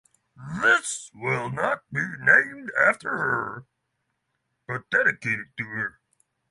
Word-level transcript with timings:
This 0.63 1.11
will 1.13 1.51
not 1.51 1.83
be 1.93 2.01
named 2.17 2.71
after 2.75 3.11
her, 3.19 3.67
but 4.67 4.89
dedicated 4.89 5.55
to 5.57 5.63
her. 5.63 5.99